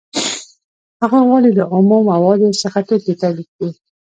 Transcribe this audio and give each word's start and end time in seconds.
هغه 1.01 1.19
غواړي 1.27 1.51
له 1.59 1.65
اومو 1.73 1.97
موادو 2.09 2.57
څخه 2.61 2.79
توکي 2.87 3.13
تولید 3.21 3.49
کړي 3.57 3.71